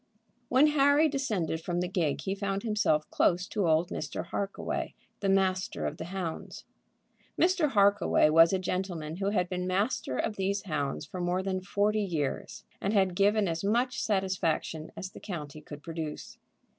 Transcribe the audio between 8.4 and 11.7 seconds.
a gentleman who had been master of these hounds for more than